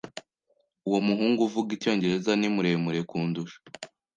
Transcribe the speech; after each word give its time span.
Uwo 0.87 0.99
muhungu 1.07 1.39
uvuga 1.47 1.69
icyongereza 1.77 2.31
ni 2.39 2.47
muremure 2.55 2.99
kundusha. 3.09 3.57